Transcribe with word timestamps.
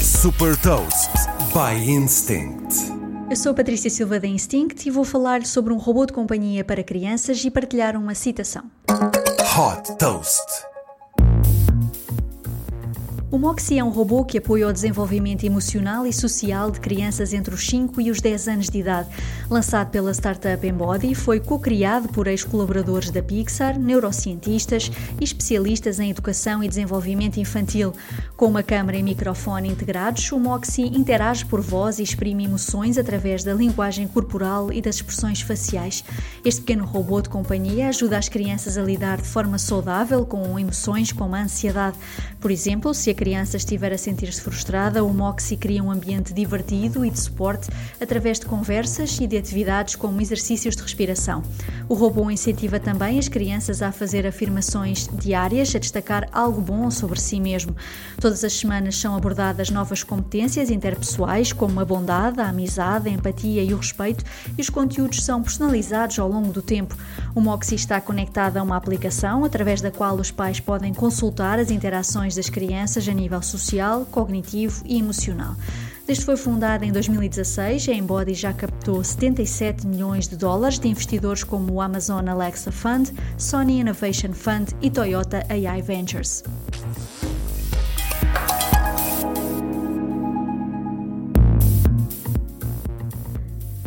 Super 0.00 0.56
Toast 0.58 1.10
by 1.52 1.90
Instinct. 1.90 2.72
Eu 3.28 3.34
sou 3.34 3.50
a 3.50 3.54
Patrícia 3.54 3.90
Silva 3.90 4.20
da 4.20 4.28
Instinct 4.28 4.86
e 4.86 4.92
vou 4.92 5.04
falar 5.04 5.44
sobre 5.44 5.72
um 5.72 5.76
robô 5.76 6.06
de 6.06 6.12
companhia 6.12 6.62
para 6.62 6.84
crianças 6.84 7.44
e 7.44 7.50
partilhar 7.50 7.96
uma 7.96 8.14
citação. 8.14 8.70
Hot 8.88 9.96
Toast. 9.98 10.67
O 13.30 13.36
Moxie 13.36 13.78
é 13.78 13.84
um 13.84 13.90
robô 13.90 14.24
que 14.24 14.38
apoia 14.38 14.66
o 14.66 14.72
desenvolvimento 14.72 15.44
emocional 15.44 16.06
e 16.06 16.12
social 16.14 16.70
de 16.70 16.80
crianças 16.80 17.34
entre 17.34 17.54
os 17.54 17.66
5 17.66 18.00
e 18.00 18.10
os 18.10 18.22
10 18.22 18.48
anos 18.48 18.70
de 18.70 18.78
idade. 18.78 19.10
Lançado 19.50 19.90
pela 19.90 20.14
startup 20.14 20.66
Embody, 20.66 21.14
foi 21.14 21.38
co-criado 21.38 22.08
por 22.08 22.26
ex-colaboradores 22.26 23.10
da 23.10 23.22
Pixar, 23.22 23.78
neurocientistas 23.78 24.90
e 25.20 25.24
especialistas 25.24 26.00
em 26.00 26.08
educação 26.10 26.64
e 26.64 26.68
desenvolvimento 26.68 27.38
infantil. 27.38 27.92
Com 28.34 28.46
uma 28.46 28.62
câmara 28.62 28.96
e 28.96 29.02
microfone 29.02 29.68
integrados, 29.68 30.32
o 30.32 30.40
Moxie 30.40 30.86
interage 30.86 31.44
por 31.44 31.60
voz 31.60 31.98
e 31.98 32.04
exprime 32.04 32.46
emoções 32.46 32.96
através 32.96 33.44
da 33.44 33.52
linguagem 33.52 34.08
corporal 34.08 34.72
e 34.72 34.80
das 34.80 34.96
expressões 34.96 35.42
faciais. 35.42 36.02
Este 36.42 36.62
pequeno 36.62 36.86
robô 36.86 37.20
de 37.20 37.28
companhia 37.28 37.90
ajuda 37.90 38.16
as 38.16 38.30
crianças 38.30 38.78
a 38.78 38.82
lidar 38.82 39.18
de 39.18 39.28
forma 39.28 39.58
saudável 39.58 40.24
com 40.24 40.58
emoções 40.58 41.12
como 41.12 41.34
a 41.34 41.42
ansiedade. 41.42 41.98
Por 42.40 42.52
exemplo, 42.52 42.94
se 42.94 43.10
a 43.10 43.14
criança 43.14 43.56
estiver 43.56 43.92
a 43.92 43.98
sentir-se 43.98 44.40
frustrada, 44.40 45.02
o 45.02 45.12
Moxie 45.12 45.56
cria 45.56 45.82
um 45.82 45.90
ambiente 45.90 46.32
divertido 46.32 47.04
e 47.04 47.10
de 47.10 47.18
suporte 47.18 47.68
através 48.00 48.38
de 48.38 48.46
conversas 48.46 49.18
e 49.20 49.26
de 49.26 49.36
atividades 49.36 49.96
como 49.96 50.20
exercícios 50.20 50.76
de 50.76 50.82
respiração. 50.82 51.42
O 51.88 51.94
robô 51.94 52.30
incentiva 52.30 52.78
também 52.78 53.18
as 53.18 53.26
crianças 53.28 53.82
a 53.82 53.90
fazer 53.90 54.24
afirmações 54.24 55.08
diárias, 55.14 55.74
a 55.74 55.80
destacar 55.80 56.28
algo 56.30 56.60
bom 56.60 56.88
sobre 56.92 57.20
si 57.20 57.40
mesmo. 57.40 57.74
Todas 58.20 58.44
as 58.44 58.52
semanas 58.52 58.96
são 58.96 59.16
abordadas 59.16 59.70
novas 59.70 60.04
competências 60.04 60.70
interpessoais, 60.70 61.52
como 61.52 61.80
a 61.80 61.84
bondade, 61.84 62.40
a 62.40 62.48
amizade, 62.48 63.08
a 63.08 63.12
empatia 63.12 63.64
e 63.64 63.74
o 63.74 63.78
respeito, 63.78 64.24
e 64.56 64.60
os 64.60 64.70
conteúdos 64.70 65.24
são 65.24 65.42
personalizados 65.42 66.16
ao 66.20 66.28
longo 66.28 66.52
do 66.52 66.62
tempo. 66.62 66.96
O 67.34 67.40
Moxie 67.40 67.74
está 67.74 68.00
conectado 68.00 68.58
a 68.58 68.62
uma 68.62 68.76
aplicação 68.76 69.44
através 69.44 69.80
da 69.80 69.90
qual 69.90 70.14
os 70.16 70.30
pais 70.30 70.60
podem 70.60 70.94
consultar 70.94 71.58
as 71.58 71.72
interações 71.72 72.27
das 72.34 72.48
crianças 72.48 73.08
a 73.08 73.12
nível 73.12 73.42
social, 73.42 74.06
cognitivo 74.10 74.82
e 74.86 74.98
emocional. 74.98 75.54
Desde 76.06 76.24
foi 76.24 76.38
fundada 76.38 76.86
em 76.86 76.90
2016, 76.90 77.88
a 77.90 77.92
Embody 77.92 78.32
já 78.32 78.50
captou 78.52 79.04
77 79.04 79.86
milhões 79.86 80.26
de 80.26 80.36
dólares 80.36 80.78
de 80.78 80.88
investidores 80.88 81.44
como 81.44 81.74
o 81.74 81.80
Amazon 81.82 82.26
Alexa 82.28 82.72
Fund, 82.72 83.12
Sony 83.36 83.80
Innovation 83.80 84.32
Fund 84.32 84.70
e 84.80 84.90
Toyota 84.90 85.44
AI 85.50 85.82
Ventures. 85.82 86.42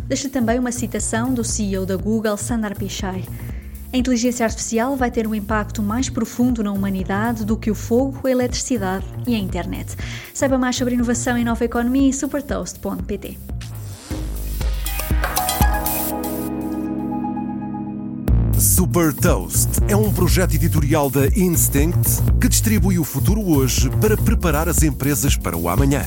Deixa 0.06 0.28
também 0.28 0.58
uma 0.58 0.70
citação 0.70 1.32
do 1.32 1.42
CEO 1.42 1.86
da 1.86 1.96
Google, 1.96 2.36
Sundar 2.36 2.76
Pichai. 2.76 3.24
A 3.92 3.96
inteligência 3.96 4.46
artificial 4.46 4.96
vai 4.96 5.10
ter 5.10 5.26
um 5.26 5.34
impacto 5.34 5.82
mais 5.82 6.08
profundo 6.08 6.64
na 6.64 6.72
humanidade 6.72 7.44
do 7.44 7.58
que 7.58 7.70
o 7.70 7.74
fogo, 7.74 8.26
a 8.26 8.30
eletricidade 8.30 9.04
e 9.26 9.34
a 9.34 9.38
internet. 9.38 9.94
Saiba 10.32 10.56
mais 10.56 10.76
sobre 10.76 10.94
inovação 10.94 11.36
e 11.36 11.44
nova 11.44 11.62
economia 11.62 12.08
em 12.08 12.12
supertoast.pt. 12.12 13.38
Super 18.58 19.12
Toast 19.12 19.68
é 19.88 19.96
um 19.96 20.10
projeto 20.10 20.54
editorial 20.54 21.10
da 21.10 21.26
Instinct 21.26 22.22
que 22.40 22.48
distribui 22.48 22.98
o 22.98 23.04
futuro 23.04 23.42
hoje 23.46 23.90
para 24.00 24.16
preparar 24.16 24.70
as 24.70 24.82
empresas 24.82 25.36
para 25.36 25.56
o 25.56 25.68
amanhã. 25.68 26.02